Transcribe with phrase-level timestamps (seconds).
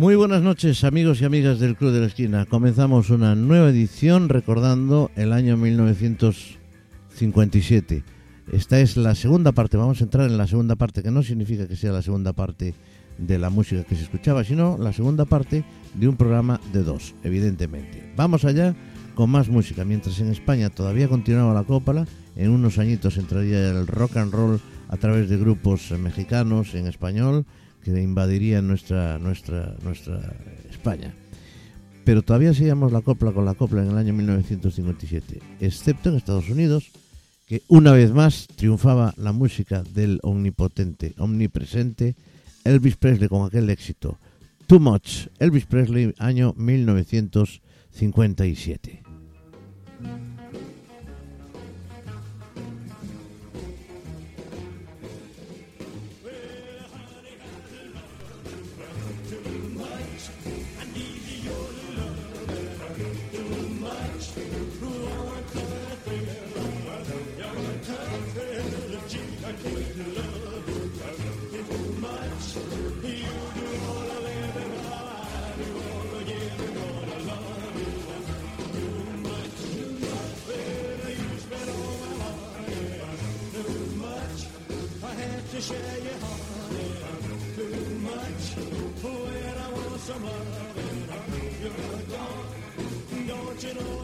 [0.00, 2.46] Muy buenas noches amigos y amigas del Club de la Esquina.
[2.46, 8.02] Comenzamos una nueva edición recordando el año 1957.
[8.50, 11.68] Esta es la segunda parte, vamos a entrar en la segunda parte, que no significa
[11.68, 12.72] que sea la segunda parte
[13.18, 17.14] de la música que se escuchaba, sino la segunda parte de un programa de dos,
[17.22, 18.14] evidentemente.
[18.16, 18.74] Vamos allá
[19.14, 23.86] con más música, mientras en España todavía continuaba la cópala, en unos añitos entraría el
[23.86, 27.44] rock and roll a través de grupos mexicanos en español
[27.82, 30.34] que invadirían nuestra, nuestra, nuestra
[30.70, 31.14] España.
[32.04, 36.48] Pero todavía seguíamos la copla con la copla en el año 1957, excepto en Estados
[36.48, 36.90] Unidos,
[37.46, 42.16] que una vez más triunfaba la música del omnipotente, omnipresente
[42.64, 44.18] Elvis Presley con aquel éxito.
[44.66, 49.09] Too Much, Elvis Presley, año 1957.
[85.70, 86.38] tjejer har
[86.74, 87.22] redan
[87.56, 88.46] too much
[89.02, 91.00] When I want some loving,
[91.62, 92.48] you're gone
[93.28, 93.74] Don't you.
[93.74, 93.99] know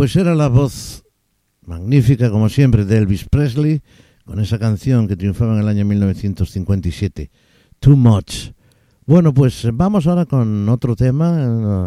[0.00, 1.04] Pues era la voz
[1.66, 3.82] magnífica, como siempre, de Elvis Presley,
[4.24, 7.30] con esa canción que triunfaba en el año 1957,
[7.80, 8.52] Too Much.
[9.04, 11.32] Bueno, pues vamos ahora con otro tema,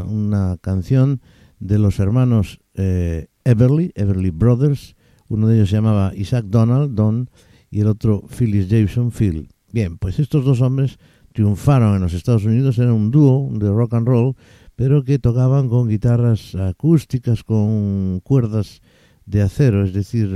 [0.06, 1.22] una, canción
[1.57, 4.95] de los hermanos eh, Everly, Everly Brothers.
[5.28, 7.31] Uno de ellos se llamaba Isaac Donald, Don,
[7.72, 9.50] y el otro Phyllis Jason, Phil.
[9.72, 11.00] Bien, pues estos dos hombres
[11.34, 14.35] triunfaron en los Estados Unidos, era un dúo de rock and roll,
[14.76, 18.82] pero que tocaban con guitarras acústicas, con cuerdas
[19.26, 20.30] de acero, es decir,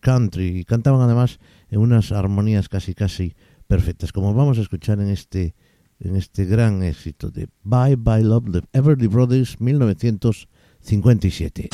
[0.00, 1.38] country, y cantaban además
[1.70, 3.34] en unas armonías casi casi
[3.66, 5.54] perfectas, como vamos a escuchar en este
[6.00, 11.68] en este gran éxito de Bye Bye Love de Everly Brothers 1957.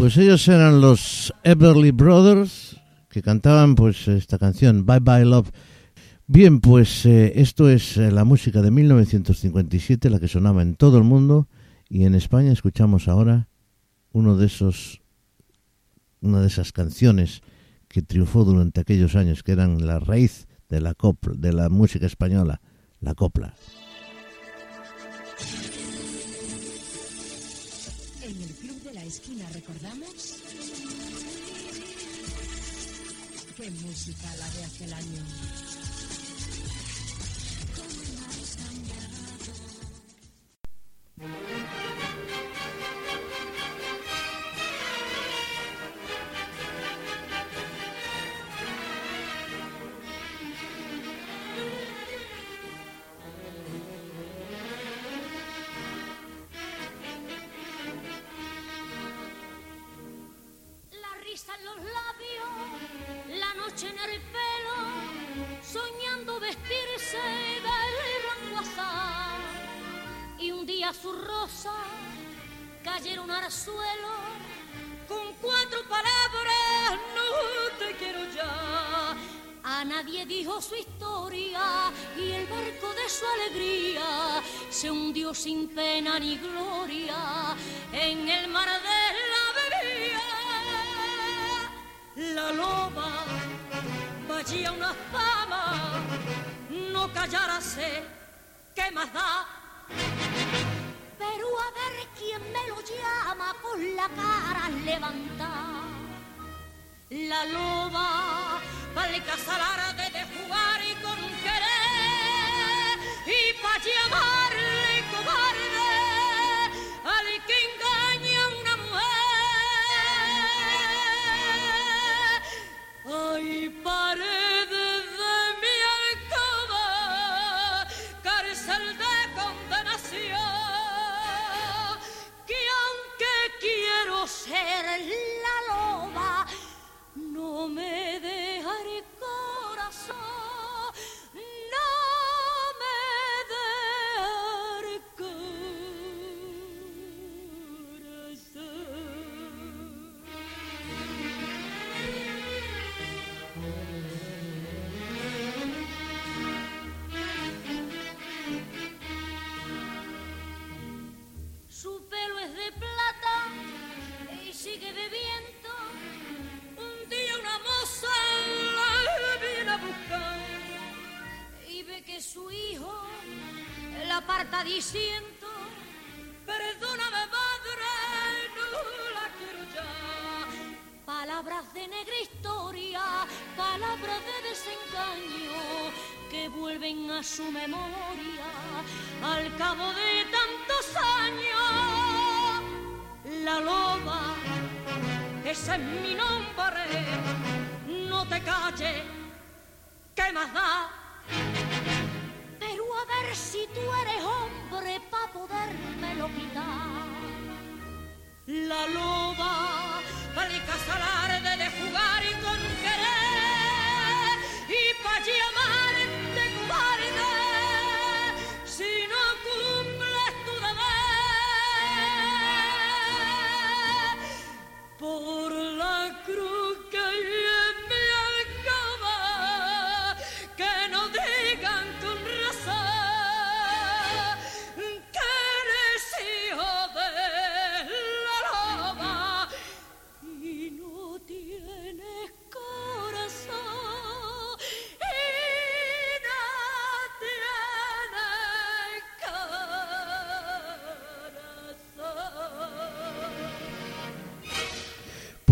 [0.00, 2.80] Pues ellos eran los Everly Brothers
[3.10, 5.50] que cantaban pues esta canción Bye Bye Love.
[6.26, 10.96] Bien, pues eh, esto es eh, la música de 1957, la que sonaba en todo
[10.96, 11.48] el mundo
[11.90, 13.48] y en España escuchamos ahora
[14.12, 15.02] uno de esos
[16.22, 17.42] una de esas canciones
[17.86, 22.06] que triunfó durante aquellos años que eran la raíz de la copla, de la música
[22.06, 22.62] española,
[23.00, 23.54] la copla.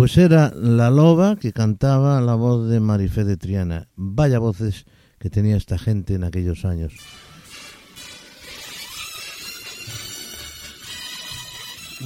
[0.09, 3.89] Pues era la loba que cantaba la voz de Marifé de Triana.
[3.95, 4.87] Vaya voces
[5.19, 6.95] que tenía esta gente en aquellos años.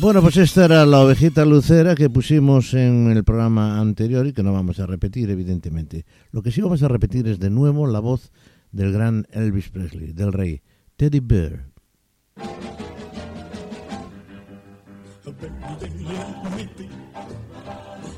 [0.01, 4.43] Bueno, pues esta era la ovejita lucera que pusimos en el programa anterior y que
[4.43, 6.05] no vamos a repetir, evidentemente.
[6.33, 8.33] Lo que sí vamos a repetir es de nuevo la voz
[8.73, 10.61] del gran Elvis Presley, del rey,
[10.97, 11.67] Teddy Bear.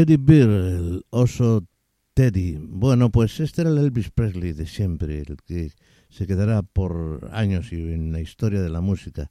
[0.00, 1.66] Teddy Bear, el oso
[2.14, 2.56] Teddy.
[2.58, 5.72] Bueno, pues este era el Elvis Presley de siempre, el que
[6.08, 9.30] se quedará por años y en la historia de la música.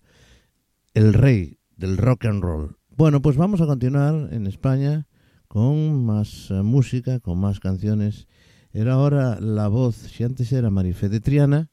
[0.94, 2.78] El rey del rock and roll.
[2.96, 5.08] Bueno, pues vamos a continuar en España
[5.48, 8.28] con más eh, música, con más canciones.
[8.72, 11.72] Era ahora la voz, si antes era Marifé de Triana,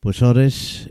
[0.00, 0.90] pues ahora es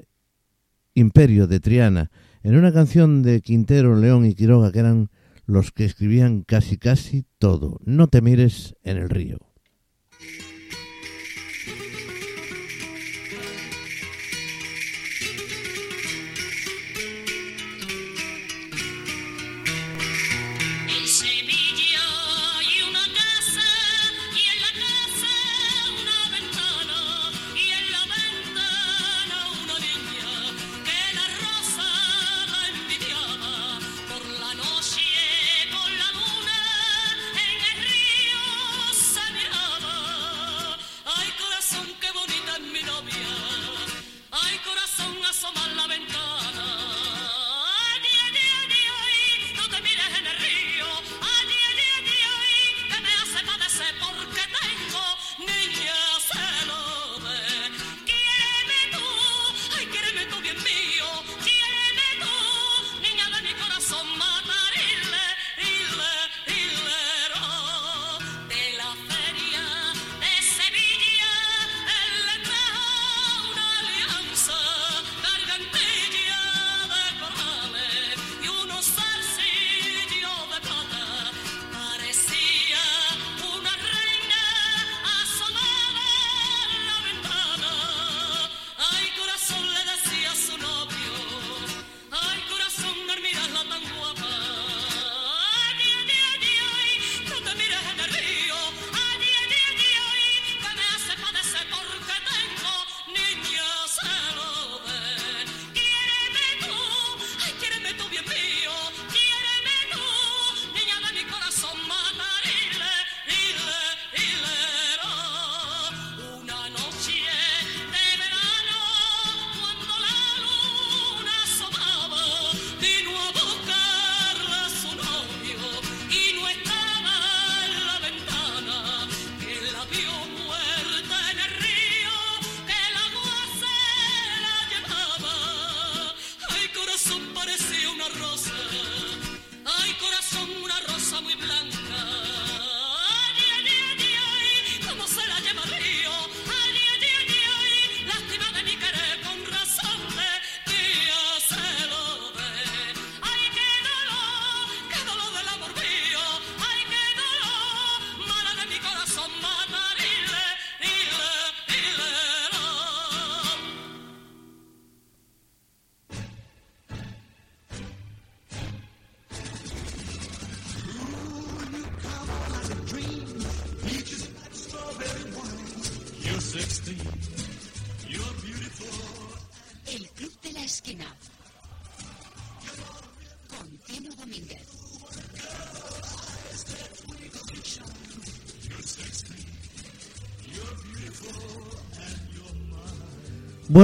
[0.94, 2.12] Imperio de Triana.
[2.44, 5.10] En una canción de Quintero, León y Quiroga, que eran
[5.45, 7.79] los que escribían casi casi todo.
[7.83, 9.54] No te mires en el río.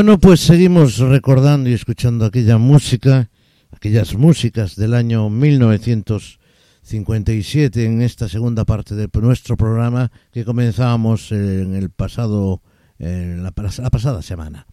[0.02, 3.30] Bueno, pues seguimos recordando y escuchando aquella música,
[3.70, 11.76] aquellas músicas del año 1957 en esta segunda parte de nuestro programa que comenzábamos en
[11.76, 12.64] el pasado,
[12.98, 14.66] en la, pas- la pasada semana.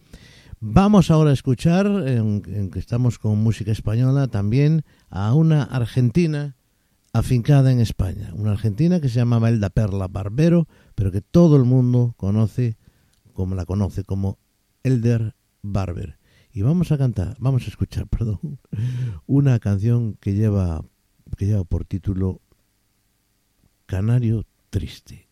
[0.61, 6.55] Vamos ahora a escuchar, en, en que estamos con música española, también a una argentina
[7.13, 8.31] afincada en España.
[8.33, 12.77] Una argentina que se llamaba Elda Perla Barbero, pero que todo el mundo conoce,
[13.33, 14.39] como la conoce, como
[14.83, 16.17] Elder Barber.
[16.51, 18.59] Y vamos a cantar, vamos a escuchar, perdón,
[19.27, 20.83] una canción que lleva,
[21.37, 22.41] que lleva por título
[23.85, 25.28] Canario Triste.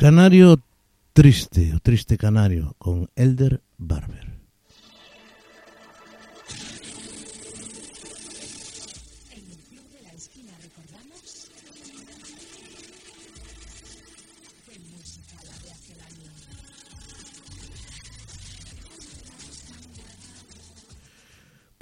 [0.00, 0.58] Canario
[1.12, 4.19] Triste, o Triste Canario, con Elder Barber.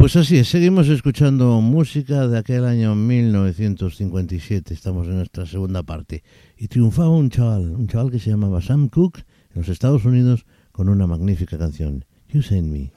[0.09, 6.25] Pues así es, seguimos escuchando música de aquel año 1957, estamos en nuestra segunda parte,
[6.57, 10.47] y triunfaba un chaval, un chaval que se llamaba Sam Cooke en los Estados Unidos
[10.73, 12.91] con una magnífica canción, You Send Me.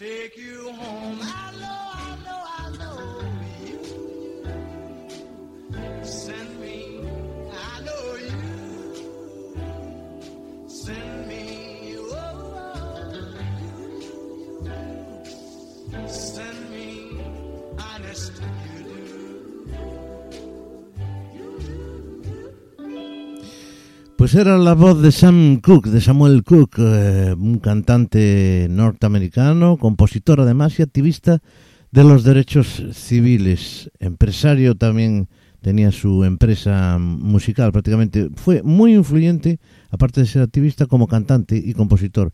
[0.00, 1.49] Take you home.
[24.20, 30.42] Pues era la voz de Sam Cooke, de Samuel Cook, eh, un cantante norteamericano, compositor
[30.42, 31.40] además y activista
[31.90, 33.90] de los derechos civiles.
[33.98, 35.30] Empresario también
[35.62, 38.28] tenía su empresa musical prácticamente.
[38.34, 39.58] Fue muy influyente,
[39.90, 42.30] aparte de ser activista, como cantante y compositor.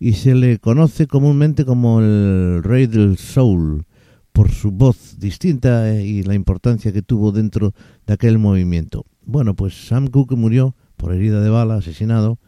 [0.00, 3.84] Y se le conoce comúnmente como el rey del soul
[4.32, 7.74] por su voz distinta eh, y la importancia que tuvo dentro
[8.08, 9.06] de aquel movimiento.
[9.24, 12.38] Bueno, pues Sam Cooke murió por herida de bala, asesinado,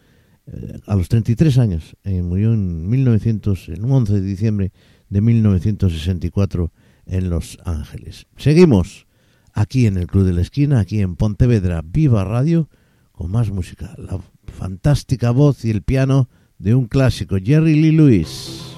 [0.47, 1.97] eh, a los 33 años.
[2.05, 4.73] Eh, murió en 1900, en un 11 de diciembre
[5.09, 6.73] de 1964
[7.07, 8.27] en Los Ángeles.
[8.37, 9.07] Seguimos
[9.55, 12.69] aquí en el Club de la Esquina, aquí en Pontevedra Viva Radio,
[13.13, 13.95] con más música.
[13.97, 18.70] La fantástica voz y el piano de un clásico, Jerry Lee Lewis.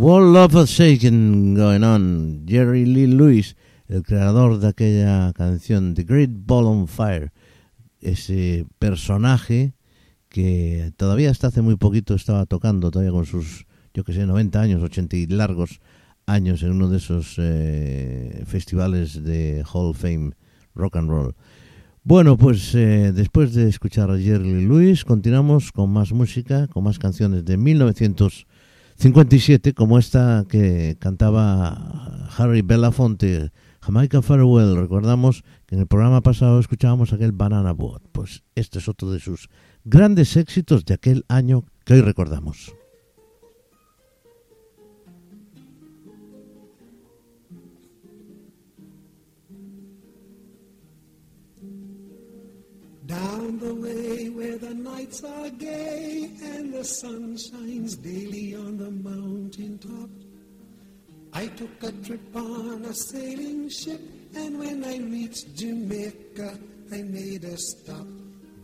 [0.00, 2.46] Wall of Shaking Going On.
[2.46, 3.54] Jerry Lee Lewis,
[3.86, 7.32] el creador de aquella canción, The Great Ball on Fire.
[8.00, 9.74] Ese personaje
[10.30, 14.58] que todavía hasta hace muy poquito estaba tocando, todavía con sus, yo que sé, 90
[14.58, 15.80] años, 80 y largos
[16.24, 20.30] años en uno de esos eh, festivales de Hall of Fame
[20.74, 21.34] Rock and Roll.
[22.04, 26.84] Bueno, pues eh, después de escuchar a Jerry Lee Lewis, continuamos con más música, con
[26.84, 27.58] más canciones de
[29.00, 34.76] 1957, como esta que cantaba Harry Belafonte, Jamaica Farewell.
[34.76, 38.02] Recordamos que en el programa pasado escuchábamos aquel Banana Boat.
[38.12, 39.48] Pues este es otro de sus
[39.84, 42.74] grandes éxitos de aquel año que hoy recordamos.
[54.40, 60.08] Where the nights are gay and the sun shines daily on the mountain top.
[61.34, 64.00] I took a trip on a sailing ship,
[64.34, 66.58] and when I reached Jamaica,
[66.90, 68.06] I made a stop.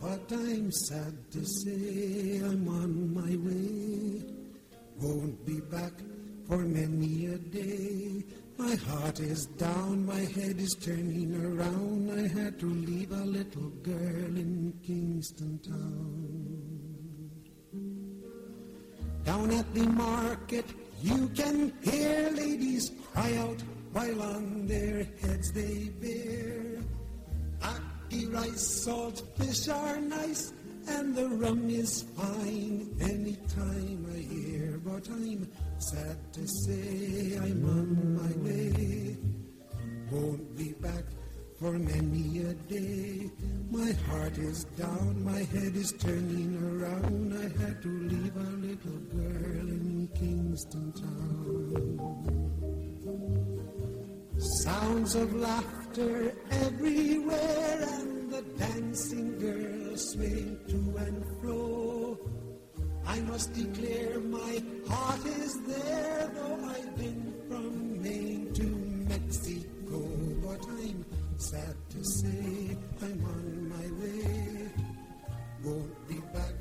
[0.01, 4.25] But I'm sad to say I'm on my way.
[4.99, 5.93] Won't be back
[6.47, 8.23] for many a day.
[8.57, 12.09] My heart is down, my head is turning around.
[12.11, 16.47] I had to leave a little girl in Kingston Town.
[19.23, 20.65] Down at the market,
[21.03, 23.61] you can hear ladies cry out
[23.93, 26.81] while on their heads they bear.
[27.61, 30.53] Ackee rice, salt fish are nice,
[30.87, 34.79] and the rum is fine any time I hear.
[34.83, 35.47] But I'm
[35.79, 39.17] sad to say I'm on my way.
[40.11, 41.03] Won't be back
[41.59, 43.29] for many a day.
[43.69, 47.33] My heart is down, my head is turning around.
[47.33, 52.17] I had to leave a little girl in Kingston Town.
[54.63, 62.36] Sounds of laughter everywhere, and the dancing girls swing to and fro.
[63.07, 68.67] I must declare my heart is there, though I've been from Maine to
[69.09, 69.99] Mexico.
[70.43, 71.05] But I'm
[71.37, 74.69] sad to say I'm on my way.
[75.63, 76.55] Won't be back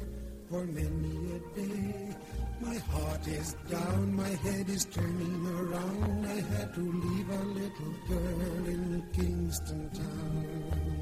[0.48, 2.16] for many a day.
[2.60, 6.26] My heart is down, my head is turning around.
[6.26, 10.95] I had to leave a little girl in Kingston Town.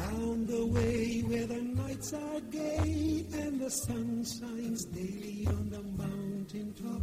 [0.00, 5.82] Down the way where the nights are gay and the sun shines daily on the
[6.02, 7.02] mountain top.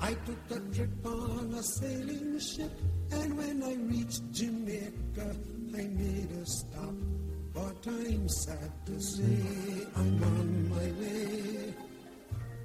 [0.00, 2.72] I took a trip on a sailing ship,
[3.10, 5.36] and when I reached Jamaica,
[5.74, 6.94] I made a stop.
[7.52, 11.74] But I'm sad to say I'm on my way.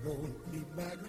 [0.05, 0.99] Won't be back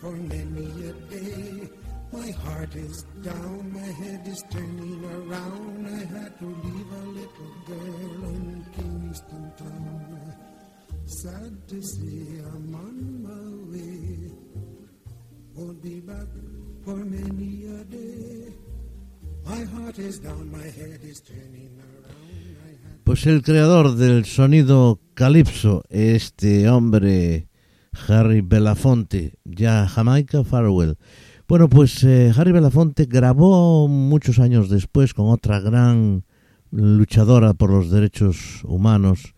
[0.00, 1.79] for many a day.
[2.12, 5.86] My heart is down, my head is turning around.
[5.86, 10.34] I had to leave a little girl in Kingston Town.
[11.06, 14.32] Sad to say I'm on my way.
[15.54, 16.26] Won't be back
[16.84, 18.54] for many a day.
[19.44, 23.04] My heart is down, my head is turning around.
[23.04, 27.48] Pues el creador del sonido calipso, este hombre
[28.08, 30.96] Harry Belafonte, ya Jamaica Farewell.
[31.50, 36.22] Bueno, pues eh, Harry Belafonte grabó muchos años después con otra gran
[36.70, 39.34] luchadora por los derechos humanos,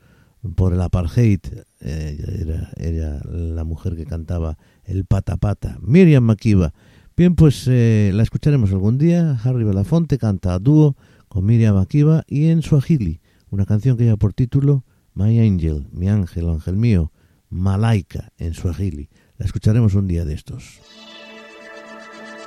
[0.54, 1.40] por el apartheid.
[1.80, 6.74] Eh, era, la mujer que cantaba el pata pata, Miriam Makiba.
[7.16, 9.40] Bien, pues eh, la escucharemos algún día.
[9.42, 10.98] Harry Belafonte canta a dúo
[11.28, 16.10] con Miriam Makiba y en Swahili, una canción que lleva por título My Angel, mi
[16.10, 17.10] ángel, ángel mío,
[17.48, 19.08] Malaika en Swahili.
[19.38, 20.78] La escucharemos un día de estos.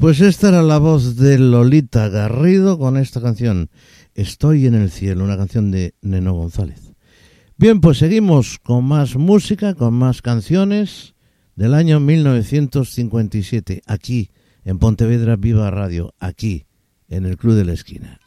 [0.00, 3.68] Pues esta era la voz de Lolita Garrido con esta canción
[4.14, 6.94] Estoy en el cielo, una canción de Neno González.
[7.58, 11.14] Bien, pues seguimos con más música, con más canciones
[11.54, 14.30] del año 1957, aquí
[14.64, 16.64] en Pontevedra Viva Radio, aquí
[17.08, 18.20] en el Club de la Esquina.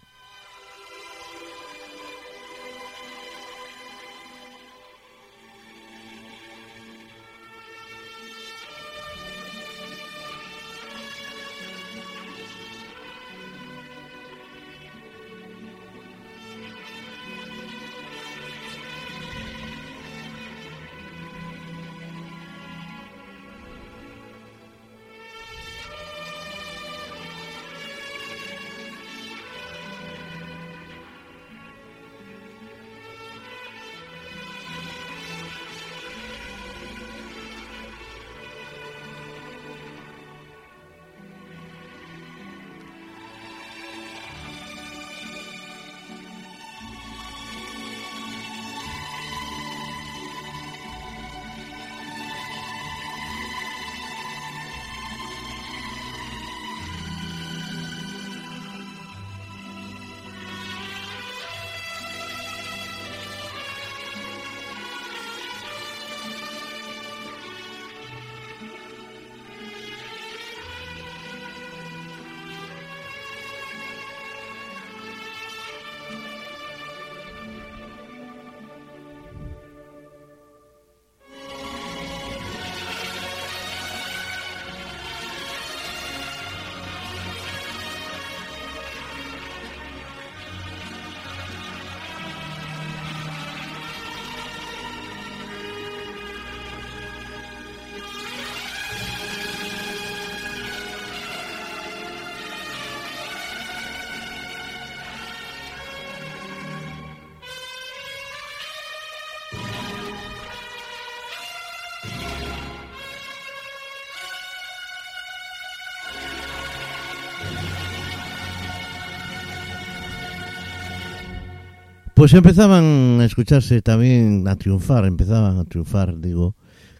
[122.23, 126.55] Pues empezaban a escucharse también a triunfar, empezaban a triunfar, digo,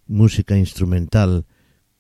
[0.06, 1.46] música instrumental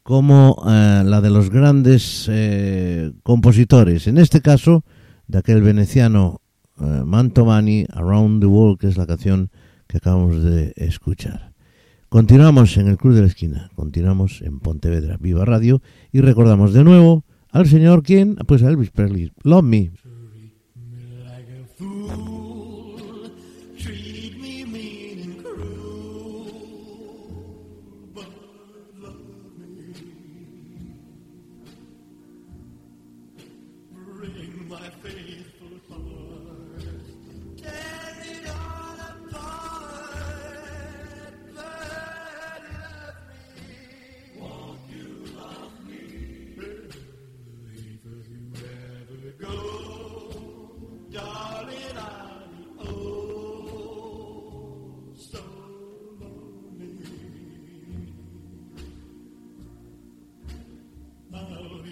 [0.03, 4.83] como eh, la de los grandes eh, compositores, en este caso
[5.27, 6.41] de aquel veneciano
[6.81, 9.51] eh, Mantovani, Around the World, que es la canción
[9.87, 11.53] que acabamos de escuchar.
[12.09, 16.83] Continuamos en el Club de la Esquina, continuamos en Pontevedra, Viva Radio, y recordamos de
[16.83, 18.35] nuevo al señor, ¿quién?
[18.35, 19.91] Pues a Elvis Presley, Love Me.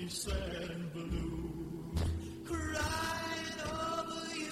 [0.09, 1.93] Sad and blue,
[2.45, 4.49] crying over you,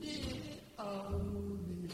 [0.00, 0.42] dear
[0.78, 1.90] Ollie.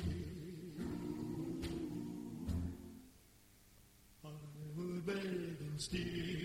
[4.24, 4.28] I
[4.76, 6.43] would beg and steal,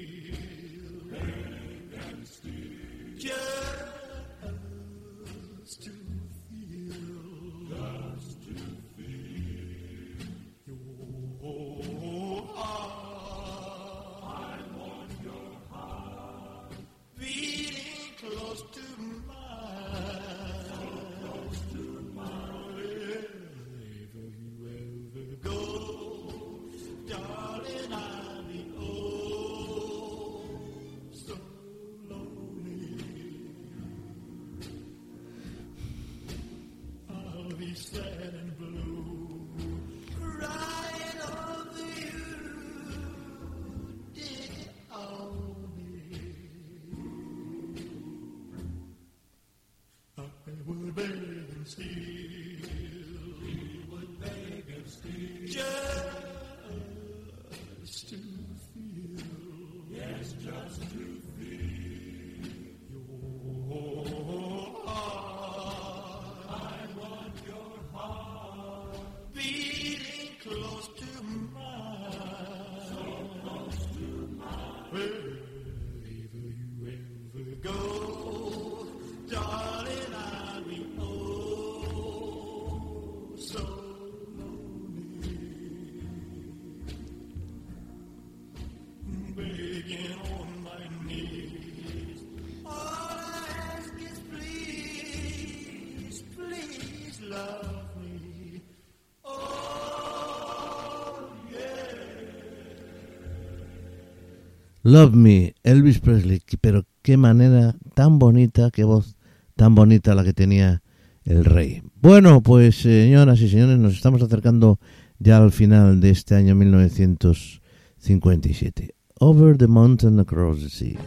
[104.90, 109.16] Love Me, Elvis Presley, pero qué manera tan bonita, qué voz
[109.56, 110.82] tan bonita la que tenía
[111.26, 111.84] el rey.
[112.02, 114.80] Bueno, pues señoras y señores, nos estamos acercando
[115.20, 118.96] ya al final de este año 1957.
[119.20, 120.98] Over the Mountain Across the Sea.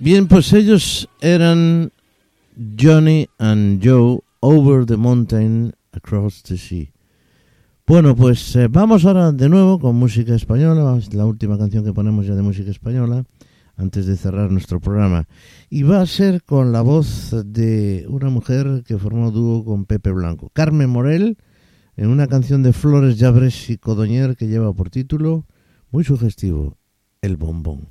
[0.00, 1.90] Bien, pues ellos eran
[2.80, 6.92] Johnny and Joe Over the Mountain Across the Sea.
[7.84, 11.92] Bueno, pues eh, vamos ahora de nuevo con música española, es la última canción que
[11.92, 13.24] ponemos ya de música española
[13.76, 15.26] antes de cerrar nuestro programa.
[15.68, 20.12] Y va a ser con la voz de una mujer que formó dúo con Pepe
[20.12, 21.38] Blanco, Carmen Morel,
[21.96, 25.44] en una canción de Flores Llabres y Codoñer que lleva por título,
[25.90, 26.76] muy sugestivo,
[27.20, 27.88] El Bombón.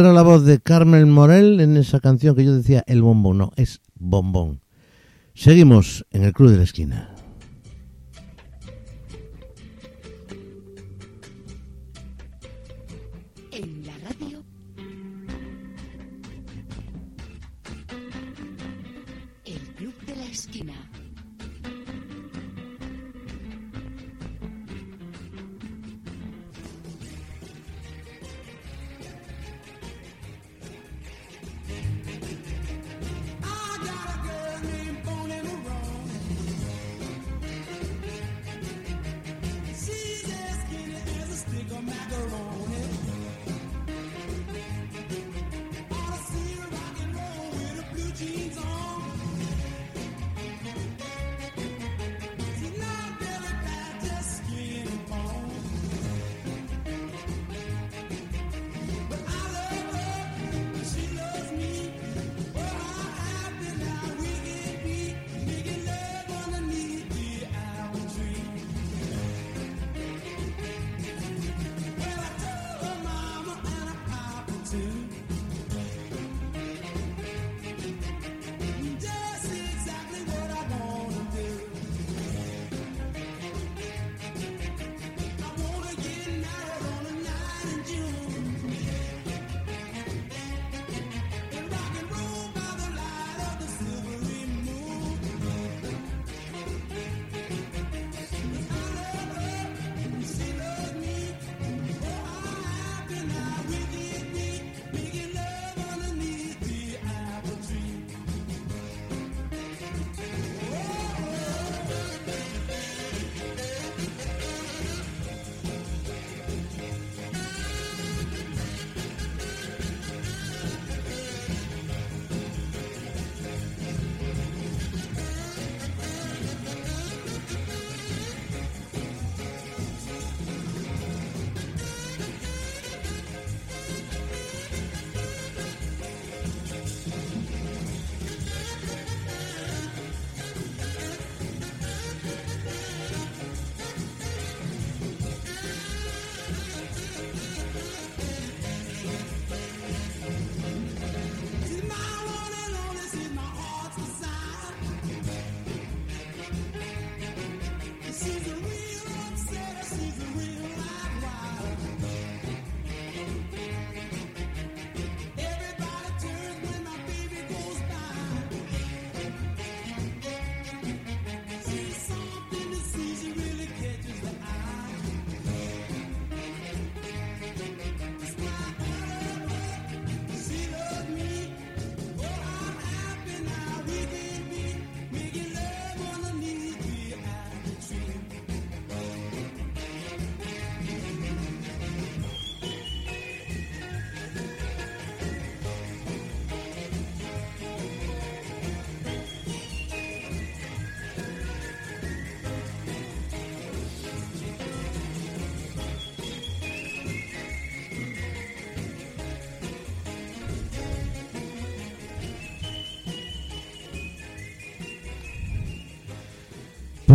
[0.00, 3.38] era la voz de Carmen Morel en esa canción que yo decía El Bombón.
[3.38, 4.60] No, es Bombón.
[5.34, 7.17] Seguimos en el Club de la Esquina.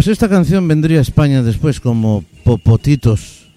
[0.04, 3.50] Pues esta canción vendría a España después como Popotitos.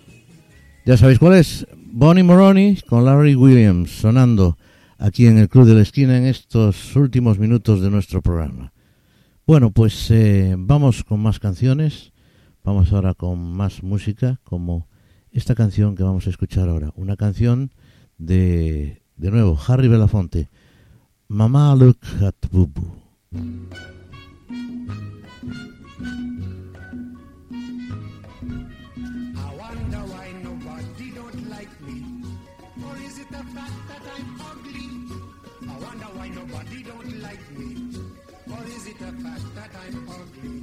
[0.85, 1.67] Ya sabéis cuál es.
[1.75, 4.57] Bonnie Moroni con Larry Williams sonando
[4.97, 8.73] aquí en el Club de la Esquina en estos últimos minutos de nuestro programa.
[9.45, 12.13] Bueno, pues eh, vamos con más canciones.
[12.63, 14.87] Vamos ahora con más música, como
[15.33, 16.93] esta canción que vamos a escuchar ahora.
[16.95, 17.73] Una canción
[18.19, 20.49] de, de nuevo, Harry Belafonte.
[21.27, 22.85] Mamá look at Bubu.
[39.01, 40.57] It the fact that I'm ugly?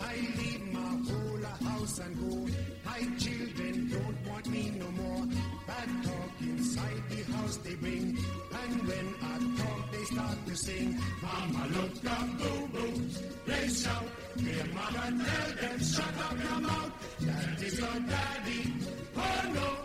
[0.00, 2.48] I leave my whole house and go.
[2.84, 5.26] My children don't want me no more.
[5.66, 8.18] Bad talk inside the house they bring.
[8.62, 10.98] And when I talk, they start to sing.
[11.22, 13.00] Mama, look up, boo boo.
[13.46, 14.04] They shout.
[14.36, 16.92] Their mother tell them, shut up your mouth.
[17.20, 18.72] That is your daddy.
[19.16, 19.76] Oh no.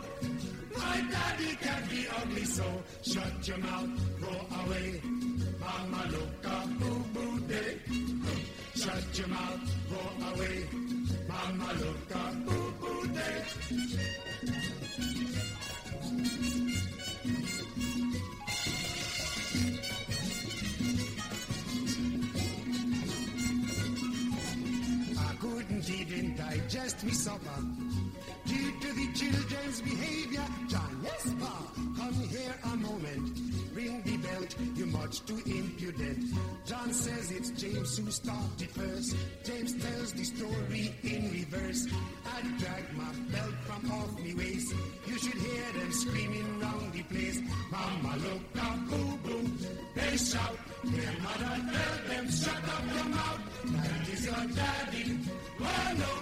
[0.77, 2.63] My daddy can't be ugly, so
[3.03, 3.89] shut your mouth,
[4.21, 5.01] go away.
[5.65, 6.01] Mama,
[6.45, 7.79] up, boo boo day.
[8.75, 9.59] Shut your mouth,
[9.89, 10.65] go away.
[11.27, 11.69] Mama,
[12.13, 13.43] up, boo boo day.
[25.17, 27.39] I couldn't even digest me supper
[28.45, 30.45] due to the children's behavior.
[30.69, 33.44] John, yes, pa, come here a moment.
[35.05, 36.33] Much too impudent.
[36.65, 39.15] John says it's James who started first.
[39.43, 41.85] James tells the story in reverse.
[42.25, 44.73] I dragged my belt from off me waist.
[45.05, 47.39] You should hear them screaming round the place.
[47.71, 49.47] Mama, look out, boo boo.
[49.93, 50.57] They shout.
[50.83, 53.41] Their mother tell them, shut up your mouth.
[53.75, 55.19] That is your daddy.
[55.61, 56.13] Oh no.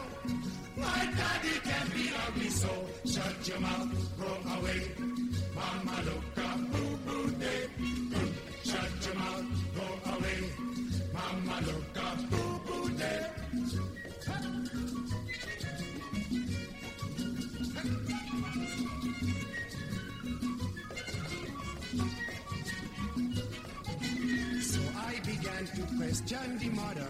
[0.76, 2.74] My daddy can be ugly, so
[3.06, 4.82] shut your mouth, go away.
[5.56, 7.64] Mama, look up, boo boo day.
[8.74, 9.46] Shut your mouth,
[9.76, 10.50] go away.
[11.14, 11.62] Mama,
[12.32, 13.26] boo boo day.
[24.60, 27.10] So I began to question the mother.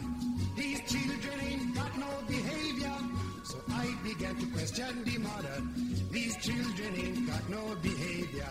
[0.58, 2.98] These children ain't got no behavior.
[3.46, 5.93] So I began to question the mother.
[6.14, 8.50] These children ain't got no behavior.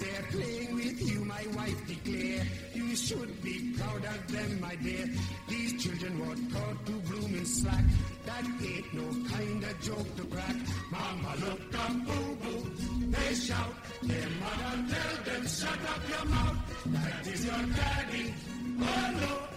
[0.00, 2.44] They're playing with you, my wife declare.
[2.74, 5.06] You should be proud of them, my dear.
[5.48, 7.84] These children were taught to bloom in slack.
[8.26, 10.56] That ain't no kind of joke to crack.
[10.90, 12.70] Mama, look up, boo boo.
[13.06, 13.74] They shout.
[14.02, 16.56] Their mother tell them, shut up your mouth.
[16.86, 18.34] That is your daddy.
[18.80, 19.55] Oh no.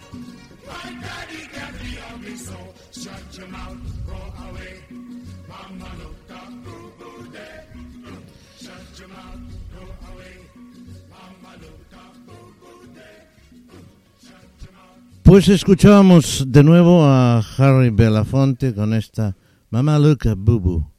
[15.30, 19.36] Pues escuchábamos de nuevo a Harry Belafonte con esta
[19.70, 20.90] Mamá Luca Boo.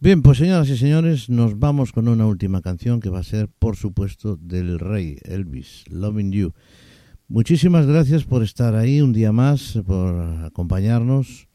[0.00, 3.48] Bien, pues señoras y señores, nos vamos con una última canción que va a ser,
[3.48, 6.54] por supuesto, del rey Elvis, Loving You.
[7.28, 10.14] Muchísimas gracias por estar ahí un día más, por
[10.44, 11.48] acompañarnos.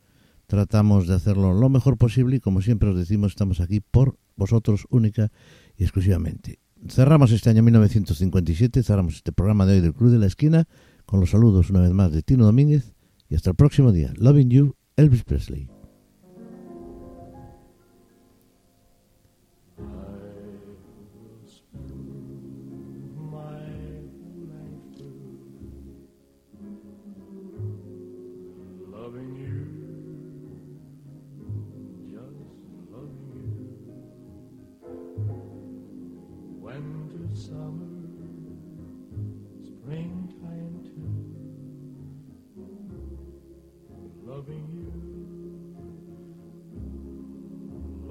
[0.46, 4.86] Tratamos de hacerlo lo mejor posible y como siempre os decimos, estamos aquí por vosotros
[4.90, 5.32] única
[5.78, 6.60] y exclusivamente.
[6.90, 10.68] Cerramos este año 1957, cerramos este programa de hoy del Club de la Esquina
[11.06, 12.94] con los saludos una vez más de Tino Domínguez
[13.30, 14.12] y hasta el próximo día.
[14.18, 15.70] Loving You, Elvis Presley.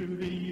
[0.08, 0.45] to you.